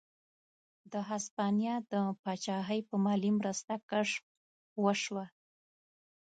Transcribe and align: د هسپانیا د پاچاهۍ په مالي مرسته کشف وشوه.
د 0.91 0.93
هسپانیا 1.09 1.75
د 1.93 1.93
پاچاهۍ 2.23 2.79
په 2.89 2.95
مالي 3.05 3.31
مرسته 3.39 3.73
کشف 3.91 4.23
وشوه. 4.83 5.25